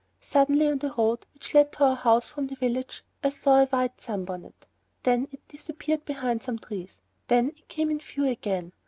[0.19, 3.67] Suddenly on the road which led to our house from the village, I saw a
[3.67, 4.65] white sunbonnet.
[5.03, 8.71] Then it disappeared behind some trees, then it came in view again.